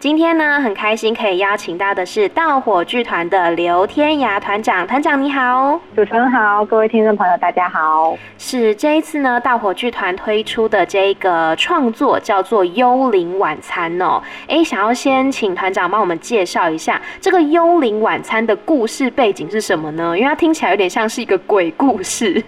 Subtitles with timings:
[0.00, 4.86] 今天呢，很开心可以邀请到的是盗火剧团的刘天涯团长。
[4.86, 8.16] 团长你好，主持人好，各位听众朋友大家好。
[8.38, 14.22] 是这一次呢，盗火剧团推出的这个创作叫做《幽灵晚餐》哦。
[14.46, 20.16] 哎，想要先请团长帮我们介绍一下这个《幽灵晚餐》的故事背景是什么呢？
[20.16, 22.40] 因为它听起来有点像是一个鬼故事。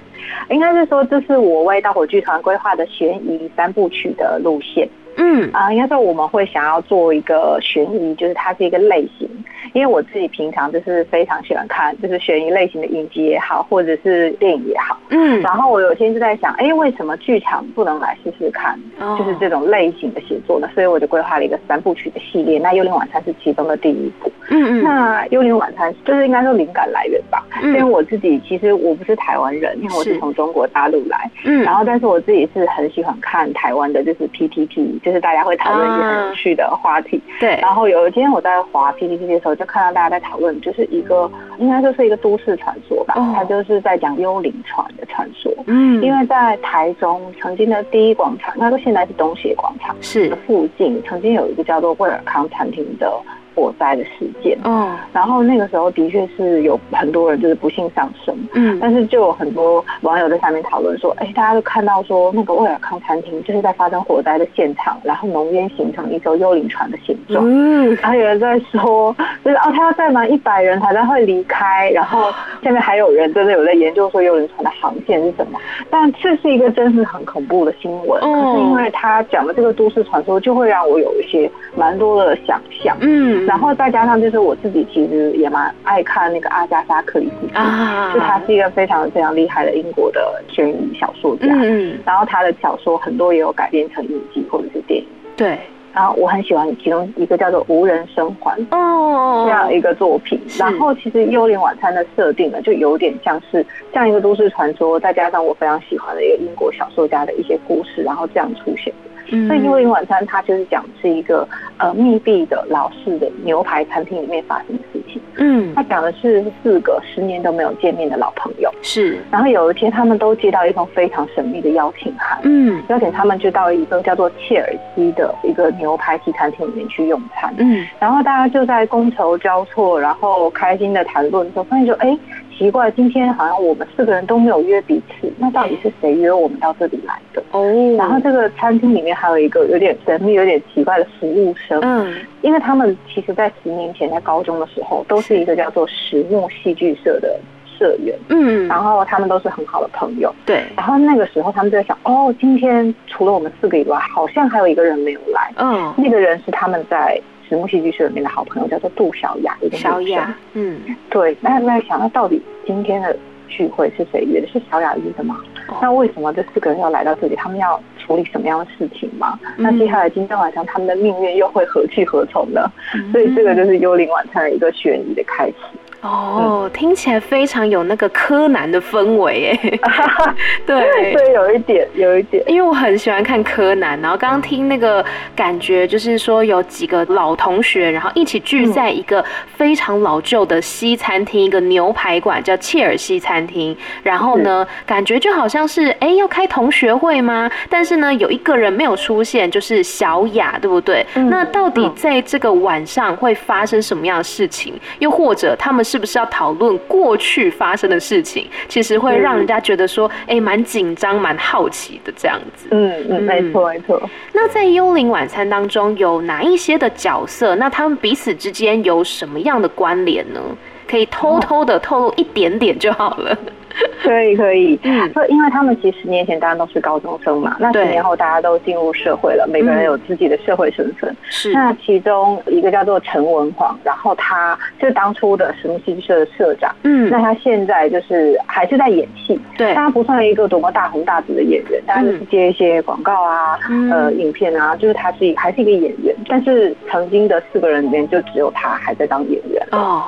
[0.50, 4.88] 应该是说，这是我为盗火剧团规划的悬疑三部曲的路线。
[5.22, 9.28] 嗯啊，应该说我们会想要做一个悬疑，就是它是一个类型。
[9.72, 14.98] 因为我自己平常就是非常喜欢看，就是悬疑类型的影集也好，或者是电影也好。
[15.10, 18.78] 嗯，然后我有一天就在想，哎，为什么剧场不能来试试看，
[19.18, 20.68] 就是这种类型的写作呢？
[20.74, 22.58] 所以我就规划了一个三部曲的系列。
[22.58, 24.30] 那《幽灵晚餐》是其中的第一部。
[24.50, 24.82] 嗯嗯。
[24.82, 27.44] 那《幽灵晚餐》就是应该说灵感来源吧。
[27.62, 31.30] 因为我自己其实我不是台湾人，因为我是从中国大陆来。
[31.44, 31.62] 嗯。
[31.62, 37.20] 然后，但是我自己是很喜欢看台湾的，就是 PTT，就是大家会讨论一些很有趣的话题。
[37.38, 37.58] 对。
[37.60, 45.52] 然后有一天我在滑 PTT 的时候，就看到大家在讨论，就是一个应该就是一个都市传说吧，它就是在讲幽灵船的传说。
[45.66, 53.12] 嗯，因为在台中曾经的第一广场，那个现在是东协广场，是附近曾经有一个叫做威尔康餐厅的。
[53.54, 72.30] 火灾的事件，嗯，然后那个时候的确是有很多人就是不幸丧生，嗯，但是就有很多网友在下面讨论说，哎，大家都看到说那个威尔康餐厅就是在发生火灾的现场，然后浓烟形成一艘幽灵船的形状，嗯，然后有人在说，就是哦，他要载满一百人才会离开，然后
[72.62, 75.58] 下面还有人真的有在研究说幽灵船的航线是什么，
[75.90, 83.39] 但这是一个真是很恐怖的新闻，嗯，可是因为他讲的这个都市传说，就会让我有一些蛮多的想象，嗯。
[83.46, 95.06] 然后再加上就是我自己其实也蛮爱看那个阿加莎克里斯蒂啊，就他是一个非常非常厉害的英国的悬疑小说家，嗯，然后他的小说很多也有改编成影集或者是电影，
[95.36, 95.58] 对，
[95.92, 109.09] 然后我很喜欢其中一个叫做无人生还哦这样一个作品，然后其实幽灵晚餐的设定呢就有点像是像一个都市传说，再加上我非常喜欢的一个英国小说家的一些故事，然后这样出现的。
[109.46, 111.46] 所以幽灵晚餐它就是讲是一个
[111.78, 115.22] 呃密闭的老式的牛排餐厅里面发生的事情。
[115.36, 118.70] 嗯，它讲的是四个十年都没有见面的老朋友。
[118.82, 119.18] 是。
[119.30, 122.38] 然后有一天他们都接到一封非常神秘的邀请函。
[122.42, 122.82] 嗯。
[122.88, 127.54] 邀请他们就到一个叫做切尔西的一个牛排西餐厅里面去用餐。
[127.58, 127.86] 嗯。
[127.98, 132.18] 然后大家就在觥筹交错，然后开心的谈论的时候，发现说，哎。
[132.60, 137.42] 奇怪，今天好像我们四个人都没有约彼此，那到底是谁约我们到这里来的？
[137.52, 137.64] 哦，
[137.96, 141.80] 然后这个餐厅里面还有一个有点神秘、有点奇怪的服务生。
[141.80, 147.40] 嗯，因为他们其实，在十年前在高中的时候，都是一个叫做实木戏剧社的
[147.78, 148.14] 社员。
[148.28, 150.30] 嗯，然后他们都是很好的朋友。
[150.44, 150.62] 对。
[150.76, 155.50] 然后那个时候，他们就在想，哦，今天除了我们四个以外，好像还有一个人没有来。
[155.56, 157.18] 嗯，那个人是他们在。
[157.50, 160.80] 实木戏剧社里面的好朋友叫做杜小雅，一个小雅，嗯，
[161.10, 161.36] 对。
[161.40, 163.14] 那那想，到到底今天的
[163.48, 164.46] 聚会是谁约的？
[164.46, 165.36] 是小雅约的吗？
[165.68, 167.36] 哦、那为什么这四个人要来到这里？
[167.36, 169.38] 他们要处理什么样的事情吗？
[169.42, 172.70] 嗯、那接下来今天晚上他们的命运又会何去何从呢？
[172.94, 175.54] 嗯、所以这个就是幽灵晚餐的一个悬疑的开始。
[176.02, 179.78] 哦，嗯、听起来非常有那个柯南的氛围哎，
[180.64, 185.04] 对对，有一点，有一点，因为我很喜欢看柯南，然后刚刚听那个
[185.36, 189.22] 感觉就是说有几个老同学，然后一起聚在一个
[189.56, 197.50] 非常老旧的西餐厅，一个牛排馆叫切尔西餐厅，然后呢，感觉就好像是哎要开同学会吗？
[197.68, 201.04] 但是呢，有一个人没有出现，就是小雅，对不对？
[201.14, 204.72] 嗯、那到底在这个晚上会发生什么样的事情？
[205.00, 205.84] 又或者他们？
[205.90, 208.46] 是不是要讨论过去发生的事情？
[208.68, 212.68] 其实会让人家觉得说，哎、欸，蛮紧张、蛮好奇的这样子。
[212.70, 214.00] 嗯嗯，没错没错。
[214.32, 217.56] 那在《幽灵晚餐》当中有哪一些的角色？
[217.56, 220.40] 那他们彼此之间有什么样的关联呢？
[220.88, 223.36] 可以偷偷的透露一点点就好了。
[224.02, 231.14] 可以可以，嗯，因为他们其实十年前大家都是高中生嘛，那十年后大家都进入社会了，每个人有自己的社会身份。
[231.28, 243.58] 是，那其中一个叫做陈文煌，然后他是当初的实木戏剧社的社长，嗯，那他现在就是还是在演戏，对，他不算一个多么大红大紫的演员，但就是接一些广告啊，
[243.92, 249.64] 呃，影片啊，就是他是还是一个演员，但是曾经的四个人里面就只有他还在当演员。
[249.70, 250.06] 哦。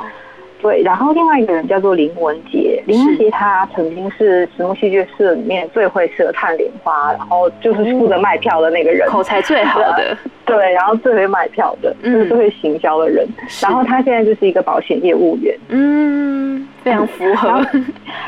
[0.63, 10.17] 对，然后另外一个人叫做林文杰，林文杰他曾经是石木戏剧社里面最会舌探莲花，然后就是负责卖票的那个人，口才最好的，
[10.47, 13.27] 对，然后最会卖票的，嗯，最会行销的人，
[13.61, 16.69] 然后他现在就是一个保险业务员，嗯。
[16.83, 17.65] 非常符合。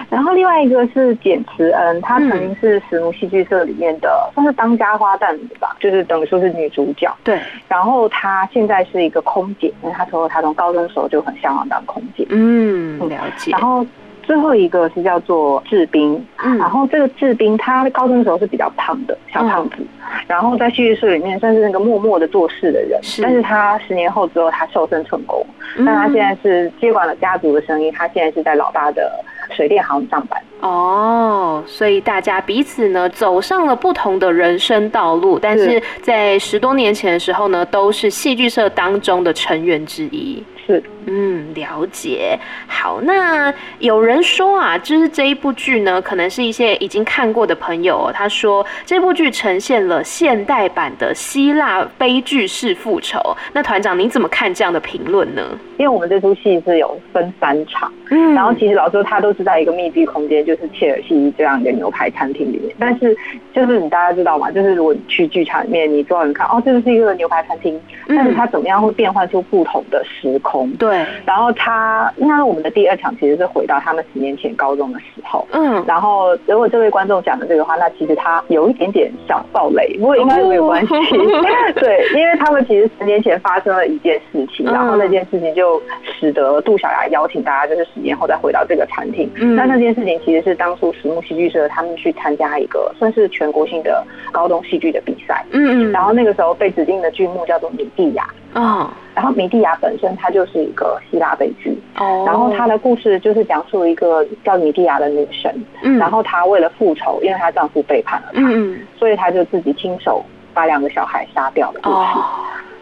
[0.09, 7.13] 然后另外一个是简慈恩，她曾经是石奴戏剧社里面的，嗯、算是当家花旦吧，就是等于说是女主角。
[7.25, 7.41] 对。
[7.69, 12.27] 然后她现在是一个空姐，因为她说她从高中的时候就很向往当空姐。
[12.31, 13.51] 嗯，了解。
[13.53, 13.85] 然后。
[14.27, 19.87] 最后一个是叫做志斌，嗯，然后这个志斌他高中的时候是比较胖的小胖子，嗯、
[20.27, 25.45] 然后在戏剧社里面算是那个默默的做事的人，是，但是他十年后之后他瘦身成功，
[25.77, 29.13] 嗯、但他现在是接管了家族的生意，他现在是在老大的
[29.51, 30.41] 水电行上班。
[30.61, 35.83] 哦，所以大家彼此呢走上了不同的人生道路，但是。
[36.03, 40.43] 在十多年前的时候呢，都是戏剧社当中的成员之一。
[40.67, 42.39] 是，嗯，了解。
[42.67, 53.21] 好，那有人说啊，就是这一部剧呢，可能是一些已经看过的朋友，他说这部剧呈现了现代版的希腊悲剧式复仇。
[53.53, 55.43] 那团长，您怎么看这样的评论呢？
[55.77, 62.75] 因为我们这出戏是有分三场，嗯，然后其实老实说，他都是在一个密闭空间，就是切尔西这样一个牛排餐厅里面。
[62.79, 63.17] 但是
[63.55, 64.51] 就是你大家知道吗？
[64.51, 70.69] 就是如果你去剧场里面，你坐你看，哦，这个是一个牛排餐厅，但是它怎么样会变换出不同的时空？
[70.73, 81.45] 对，然后他，应该我们的第二场其实是回到他们十年前高中的时候，嗯，然后如果这位观众讲的这个话，那其实他有一点点小暴雷，不过应该没有关系，哦、
[81.79, 85.81] 对，因为他们其实十年前发生了一件事情，然后那件事情就
[86.19, 98.25] 使得杜小雅邀请大家，就是十年后再回到这个餐厅，嗯，那那件事情其实是当初实木戏剧社他们去参加一个算是全国性的高中戏剧的比赛，嗯嗯，然后那个时候被指定的剧目叫做《米蒂亚》。
[98.61, 105.53] 啊，然后《米蒂亚》本身它就是一个希腊悲剧，哦，然后它的故事就是讲述一个叫米蒂亚的女神，
[105.83, 111.97] 嗯，然后她为了复仇，因为她丈夫背叛了她，嗯，所以她就自己亲手把两个小孩杀掉的故事。
[111.97, 112.25] 哦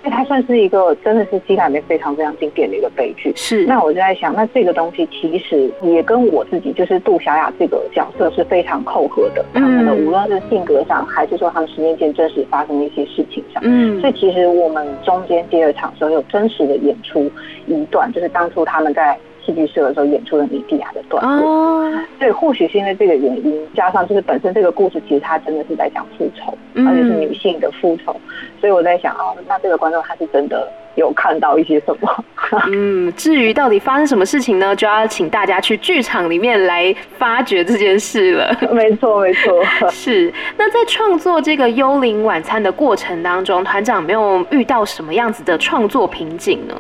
[0.05, 3.33] 因为它算是一个真的是西海里面非常非常经典的一个悲剧。
[3.37, 9.45] 是，那我就在想，那这个东西其实也跟我自己就是杜小雅这个角色是非常扣合的。
[9.55, 17.31] 他们的无论是性格上，还是说他们十年前真实发生的一些事情上，嗯，所以其实我们中间第二场的时候有真实的演出
[17.67, 19.17] 一段，就是当初他们在。
[19.45, 28.15] 戏剧社的时候演出了米蒂亚的段落，哦，对，或许是因为这个原因，加上就是本身这个故事其实它真的是在讲复仇，嗯、而且是女性的复仇，
[28.61, 32.25] 所以我在想啊，那这个观众他是真的有看到一些什么？
[32.69, 38.55] 嗯，至于到底发生什么事情呢，就要请大家去剧场里面来发掘这件事了。
[38.73, 40.33] 没错，没错， 是。
[40.57, 46.75] 那在创作这个《幽灵晚餐》的过程当中，团长有没有遇到什么样子的创作瓶颈呢？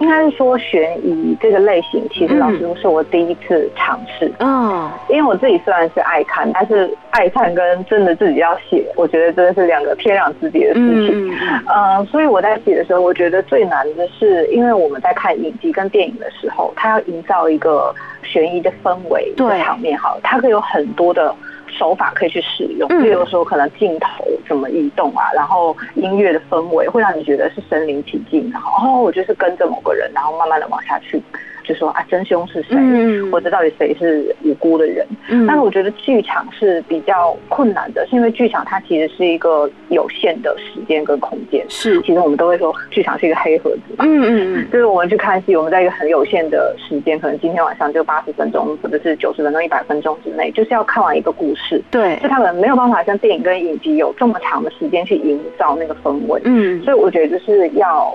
[0.00, 4.32] 应该是说悬疑这个类型，其实老实说是我第一次尝试。
[4.38, 11.30] 嗯，因为我自己虽然是爱看，但是爱看跟真的自己要写，我觉得真的是两个天壤之别的事情。
[11.30, 21.34] 嗯，呃，所以我在写的时候，我觉得最难的是，因为我们在看影集跟电影的时候，它要营造一个悬疑的氛围、对场面，好，它可以有很多的。
[21.70, 31.22] 手法可以去使用，比如说可能镜头怎么移动啊，然后音乐的氛围会让你觉得是身临其境，然后哦，我就是跟着某个人，然后慢慢的往下去。
[31.70, 32.70] 就说啊，真凶是谁？
[32.76, 35.06] 嗯、或者到底谁是无辜的人？
[35.28, 41.64] 嗯，但是我觉得剧场是比较困难的，是因为剧场它其实是一个有限的时间跟空间。
[41.68, 44.04] 是，其实我们都会说剧场是一个黑盒子嘛。
[44.04, 44.66] 嗯嗯嗯。
[44.72, 51.80] 就是我们去看戏，我们在一个很有限的时间，可能今天晚上就八十分钟，或者是九十分钟、一百分钟之内，就是要看完一个故事。
[51.88, 52.18] 对。
[52.20, 56.40] 就他们没有办法像电影跟影集有这么长的时间去营造那个氛围。
[56.44, 56.82] 嗯。
[56.82, 58.12] 所以我觉得就是要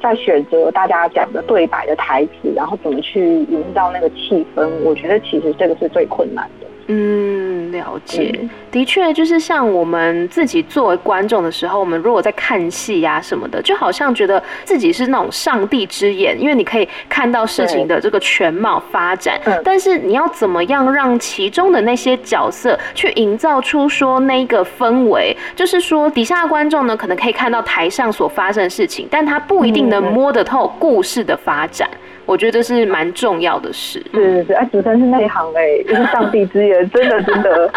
[0.00, 2.78] 在选择大家讲的对白的台词，然后。
[2.86, 4.64] 怎么去营造那个气氛？
[4.84, 6.66] 我觉得其实这个是最困难的。
[6.88, 8.32] 嗯，了解。
[8.40, 19.40] 嗯、的确，就是像我们自己作为观众的时候，我们如果在看戏呀什么的，就好像觉得自己是那种上帝之眼，因为你可以看到事情的这个全貌发展。
[19.46, 25.36] 嗯、但是你要怎么样让其中的那些角色去营造出说那个氛围？
[25.56, 31.90] 就是说底下的观众呢，可能可以看到台上所发生的事情，但他不一定能摸得透故事的发展。
[32.26, 34.04] 我觉得这是蛮重要的事。
[34.12, 37.70] 是是是，哎，主持人是内行哎、欸，就是上帝之眼，真的真的。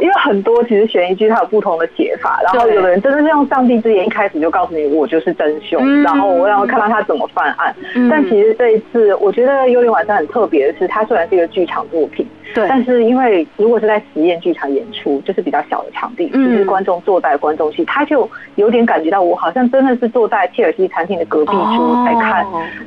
[0.00, 7.74] 因为很多其实悬疑剧它有不同的解法，然后有的人真的是用上帝之眼一开始就告诉你我就是真凶，嗯、然后我要看到他怎么犯案。
[7.94, 12.66] 嗯、但其实这一次，我觉得《幽灵晚餐》很特别的是，它虽然是一个剧场作品，对。
[12.68, 22.46] 但是因为如果是在实验剧场演出，就是比较小的场地，嗯、就是观众坐在观众席，他就有点感觉到我好像真的是坐在切尔西餐厅的隔壁桌在看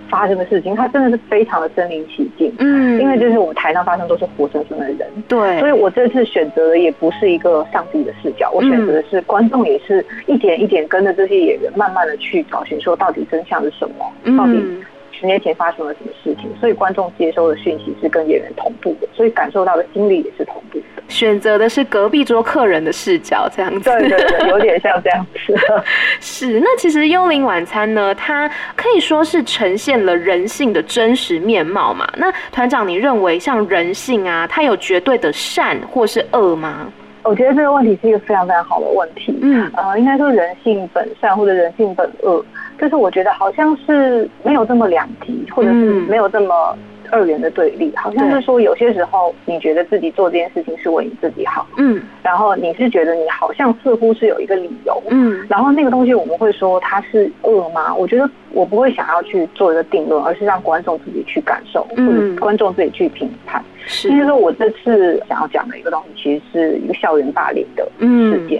[0.10, 2.54] 发生的事情，哦、他真的是非常的身临其境。
[2.60, 5.08] 嗯，因为就是我们台上发生都是活生生的人。
[5.28, 5.60] 对。
[5.60, 14.64] 所以我这次选择的也不是一个上帝的视角，我选择的是观众也是一点一点跟着这些演员慢慢的去找寻，说到底真相是什么，到底。
[15.26, 20.86] 十年前发生了什么事情，所以观众接收的讯息是跟演员同步的，所以感受到的心理也是同步的。
[21.08, 23.90] 选择的是隔壁桌客人的视角，这样子。
[23.90, 25.56] 对对对，有点像这样子。
[26.22, 32.08] 是，那其实《幽灵晚餐》呢，它可以说是呈现了人性的真实面貌嘛。
[32.18, 36.88] 那团长，你认为像人性啊，它有绝对的善或是恶吗？
[37.24, 39.36] 我觉得这个问题是一个非常非常好的问题。
[39.42, 42.46] 嗯，呃，应该说人性本善或者人性本恶，
[42.80, 46.78] 就是我觉得好像是没有这么两极，或者是没有这么。
[47.12, 57.94] 二元的对立，好像是说有些时候你觉得自己做这件事情是为你自己好，嗯，然后你是觉得你好像似乎是有一个理由，嗯，然后那个东西我们会说它是恶吗？
[57.94, 63.64] 我觉得我不会想要去做一个定论，而是让观众自己去感受，或者观众自己去评判。
[63.86, 68.60] 是，就是说我这次想要讲的一个东西，其实是一个校园霸凌的事件。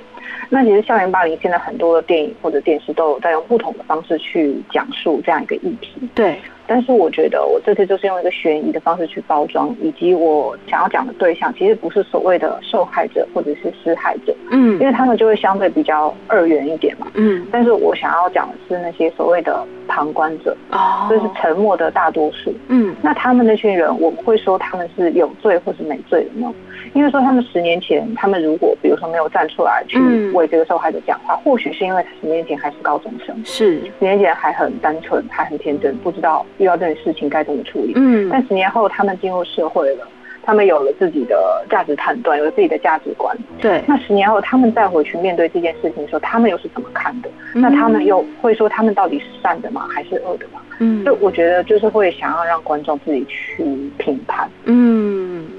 [0.50, 6.10] 那其实校园霸凌现在很多的电影或者电视都有在用不同的方式去讲述这样一个议题。
[6.14, 6.40] 对。
[6.68, 17.46] 但是我觉得我这次就是用一个悬疑的方式去包装，以及我想要讲的对象其实不是所谓的受害者或者是施害者，嗯，因为他们就会相对比较二元一点嘛，嗯。
[17.52, 22.96] 但是我想要讲的是那些所谓的旁观者，哦，就是沉默的大多数，嗯。
[23.02, 26.54] 那他们那群人，我们会说他们是有罪或是没罪的吗？
[26.94, 30.00] 因为说他们十年前，他们如果比如说没有站出来去
[30.32, 36.46] 为这个受害者讲话，或许是因为十年前还是高中生，是十年前还很单纯，还很天真，不知道。
[36.58, 37.94] 遇到这种事情该怎么处理？
[37.96, 40.08] 嗯，但十年后他们进入社会了，
[40.46, 43.36] 他们有了自己的价值判断，有了自己的价值观。
[43.60, 47.30] 对，那十年后他们再回去面对这件事情的时候，他们又是怎么看的？
[47.54, 49.88] 嗯，那他们又会说他们到底是善的吗？
[49.94, 50.62] 还是恶的吗？
[50.80, 53.64] 嗯，就我觉得就是会想要让观众自己去
[53.98, 54.50] 评判。
[54.66, 55.15] 嗯，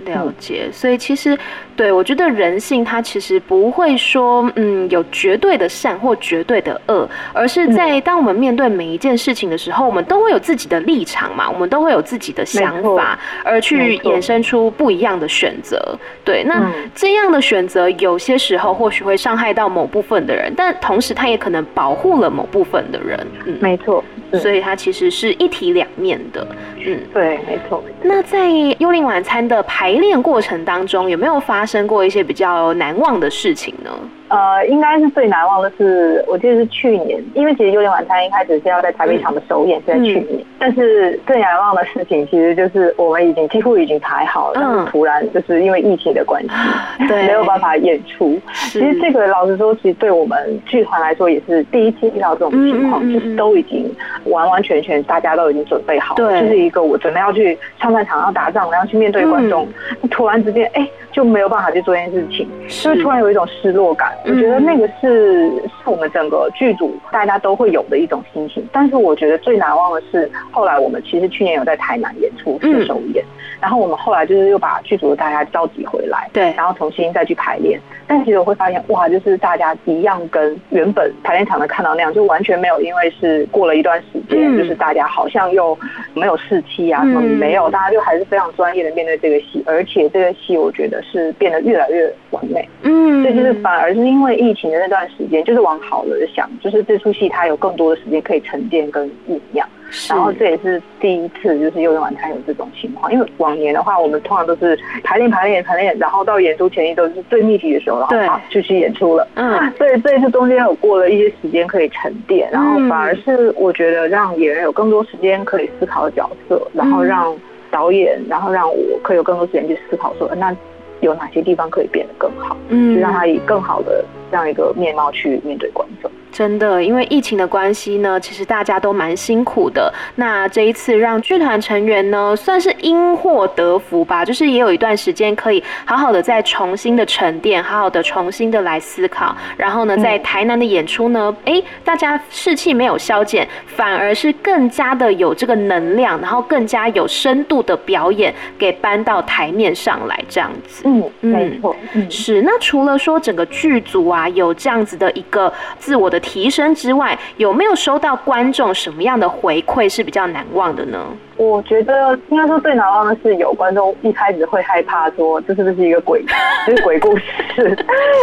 [0.06, 0.68] 了解。
[0.72, 1.38] 所以其实。
[1.76, 15.78] 对，我觉得人性它其实不会说，嗯，有绝对的善或绝对的恶，而是在当我们面对每一件事情的时候，我们都会有自己的立场嘛，我们都会有自己的想法，而去衍生出不一样的选择。
[16.24, 23.26] 对，那这样的选择有些时候或许会伤害到某部分的人，但同时它也可能保护了某部分的人。
[23.44, 24.02] 嗯，没错。
[24.32, 26.44] 所以它其实是一体两面的。
[26.84, 27.82] 嗯，对，没错。
[28.02, 28.48] 那在
[28.78, 33.90] 《幽灵晚餐》的排练过程当中，有没有发生过一些比较难忘的事情呢？
[34.28, 46.48] 呃，应该是最难忘的是，我记得是去年，因为其实《幽灵晚餐》一开始是要在台北场的首演是在去年，嗯、但是最难忘的事情其实就是我们已经几乎已经排好了，嗯、突然就是因为疫情的关系，
[47.06, 48.36] 对，没有办法演出。
[48.52, 53.88] 其实这个老实说，其实对我们剧团来说也是第一次遇到这种情况，嗯、就是都已经
[54.24, 59.68] 完完全全大家都已经准备好了，就是一个我准备要去上战场要打仗，然后去面对观众，
[60.02, 60.82] 嗯、突然之间哎。
[60.82, 62.94] 欸就没有办法去做这件事情，是。
[62.94, 64.12] 就突然有一种失落感。
[64.26, 68.66] 我觉得那个是是我们整个剧组大家都会有的一种心情。
[68.72, 73.24] 但是我觉得最难忘的是，后来我们其实去年有在台南演出是首演，
[73.60, 77.80] 然后我们后来就是又把剧组的大家召集回来，对，然后重新再去排练。
[78.08, 85.76] 但其实我会发现，哇，就是大家一样跟原本排练场的看到那样，就完全没有，因为是过了一段时间，就是大家好像又
[86.14, 90.96] 没有士气啊什么没有，大家就还是非常专业的面对这个戏，而且这个戏我觉得。
[91.02, 100.12] 是变得越来越完美，嗯，所以就是反而是因为疫情的那段时间，就是往好了想，就是这出戏它有更多的时间可以沉淀跟酝酿，是。
[100.12, 117.36] 然后这也是第一次，就是幽灵晚餐有这种情况，因为往年的话，我们通常都是排练排练排练，然后到演出前一周是最密集的时候，然后好就去演出了，嗯，所以这一次中间有过了一些时间可以沉淀，然后反而是我觉得让演员有更多时间可以思考的角色，然后让
[117.70, 120.54] 导演，然后让我可以有更多时间去思考说那。
[121.00, 122.56] 有哪些地方可以变得更好？
[122.68, 126.10] 嗯，就让他以更好的这样一个面貌去面对观众。
[126.32, 129.90] 真的，因为疫情的关系呢，其实大家都蛮辛苦的。
[130.16, 139.34] 那这一次让剧团成员呢，算是因祸得福吧，就是也有一段时间可以好好的再重新的沉淀，好好的重新的来思考。
[139.56, 150.82] 然后呢，在台南的演出呢，哎、嗯，大家士气没有消减，反而是更加的有这个能量，然后更加有深度的表演给搬到台面上来，这样子。
[150.84, 152.42] 嗯，没错，嗯，是。
[152.42, 156.20] 那除了说整个剧组啊，啊有这样子的一个自我的。
[156.26, 161.06] 提升之外，有没有收到观众什么样的回馈是比较难忘的呢？
[161.36, 166.24] 我觉得应该说最难忘的是有观众一开始会害怕说这是不是一个鬼，
[166.66, 167.24] 就是鬼故事，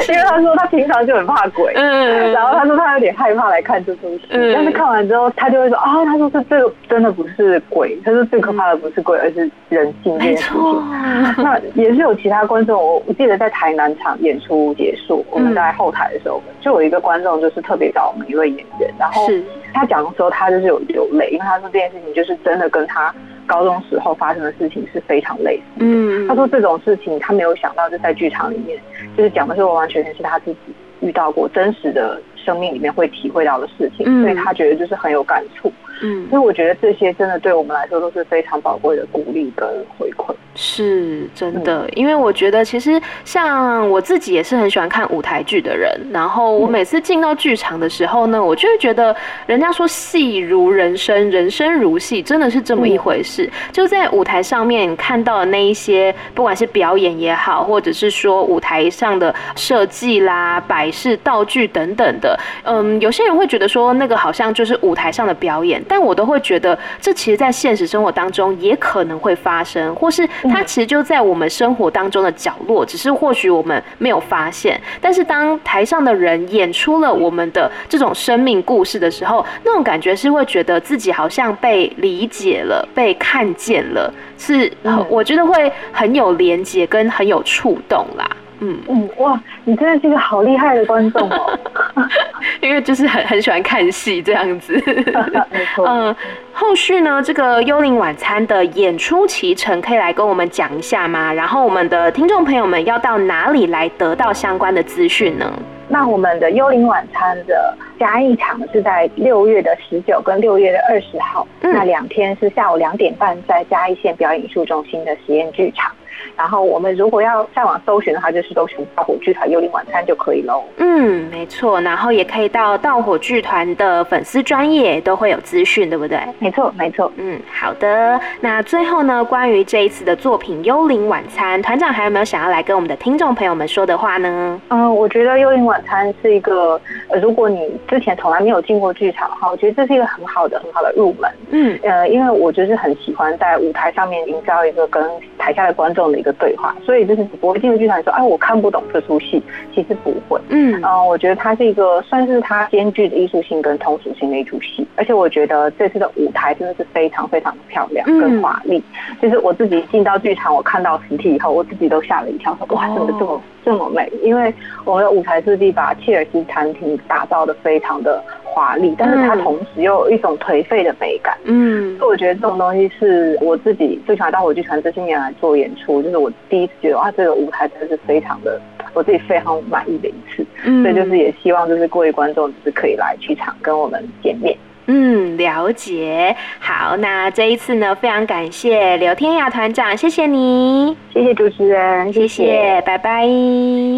[0.09, 11.43] 因为他说他平常就很怕鬼，嗯，然后他说他有点害怕来看这出戏，嗯，但是看完之后他就会说啊，他说是这个真的不是鬼，他说最可怕的不是鬼，而是人性这件事情。
[11.43, 19.27] 那也是有其他观众，我我记得在台南场演出结束，我们在后台的时候，就有一个观众就是特别找我们一位演员，然后
[19.73, 23.13] 他讲的时候他就是有流泪，因为他说这件事情就是真的跟他。
[23.45, 28.79] 高中时候发生的事情是非常类似他说这种事情他没有想到，就在剧场里面，
[29.17, 30.57] 就是讲的是完完全全是他自己
[31.01, 35.71] 遇到过真实的生命里面会体会到的事情，所以他觉得就是很有感触。
[36.01, 40.33] 嗯，所以我觉得这些真的对我们来说都是非常宝贵的鼓励跟回馈。
[40.55, 53.49] 是真的，因为我觉得其实像我自己也是很喜欢看舞台剧的人，然后我每次进到剧场的时候呢，我就会觉得人家说戏如人生，人生如戏，真的是这么一回事。
[53.71, 62.32] 就在舞台上面看到的那一些，不管是表演也好，或者是说舞台上的设计啦、摆饰、道具等等的，
[62.63, 70.27] 嗯，有些人会觉得说那个好像就是舞台上的表演，但我都会觉得这其实在现实生活当中也可能会发生，或是。
[70.43, 74.79] 它其实就在我们生活当中的角落，只是或许我们没有发现。
[75.01, 84.71] 但是当台上的人演出了我们的这种生命故事的时候，那种感觉是会觉得自己好像被理解了、被看见了，是
[85.09, 88.29] 我觉得会很有连接跟很有触动啦。
[88.59, 91.59] 嗯嗯，哇，你真的是一个好厉害的观众哦！
[92.61, 94.73] 因为就是很很喜欢看戏这样子。
[95.51, 95.85] 没错。
[95.87, 96.15] 嗯，
[96.53, 101.33] 后续呢，这个幽灵晚餐的演出期程可以来跟我们讲一下吗？
[101.33, 105.51] 然后我们的听众朋友们要到哪里来得到相关的资讯呢？
[105.89, 115.91] 那我们的幽灵晚餐的嘉义场是在六月的十九跟六月的二十号，嗯、那两天是下午两点半在嘉义县表演艺术中心的实验剧场。
[116.35, 120.63] 然后我们如果要上网搜寻的话，就是搜寻盗火剧团幽灵晚餐就可以喽。
[120.77, 121.79] 嗯，没错。
[121.81, 126.19] 然后也可以到盗火剧团的粉丝专业都会有资讯，对不对？
[126.39, 127.11] 没错，没错。
[127.17, 128.19] 嗯，好的。
[128.39, 134.59] 那最后呢，关于这一次的作品《幽灵晚餐》，团长还有没有想要来跟我们的听众朋友们说的话呢？
[134.69, 141.31] 嗯，我觉得《幽灵晚餐》是一个，呃，如果你之前从来没有进过剧场的话，我觉得这是一个很好的、很好的入门。
[141.51, 145.03] 嗯，呃，因为我就是很喜欢在舞台上面营造一个跟
[145.37, 149.43] 台下的观众的一个对话，所以就是你不会进入剧场说，哎，我看不懂这出戏，
[149.75, 150.39] 其实不会。
[150.47, 158.81] 嗯，呃，我觉得它是一个算是它兼具的艺术性跟通俗性的一出戏，而且我觉得这次的舞台真的是非常非常的漂亮跟华丽。
[159.09, 164.09] 嗯、就是我自己进到剧场，我看到实体以后，我自己都吓了一跳，说哇，怎么这么这么美？
[164.21, 164.53] 因为
[164.85, 171.35] 我们的舞台设计把切尔西餐厅打造的非常的华丽，但是它同时又有一种颓废的美感。
[171.45, 178.61] 嗯，所以我觉得这种东西是我自己最喜欢盗火剧团这些年来做演出，就是我第一次觉得哇，这个舞台真的是非常的，
[178.93, 180.45] 我自己非常满意的一次。
[180.65, 184.55] 嗯，所以就是也希望就是各位观众就是可以来剧场跟我们见面。
[184.85, 186.35] 嗯，了解。
[186.59, 193.25] 好，那这一次呢，非常感谢刘天雅团长，谢谢你，谢谢主持人，谢谢，谢谢拜拜，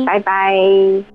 [0.05, 1.14] 拜拜。